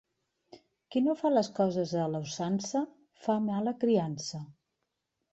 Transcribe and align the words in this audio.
Qui 0.93 1.01
no 1.07 1.13
fa 1.17 1.29
les 1.33 1.49
coses 1.59 1.91
a 2.03 2.05
la 2.13 2.21
usança 2.29 2.81
fa 3.25 3.35
mala 3.49 3.75
criança. 3.85 4.41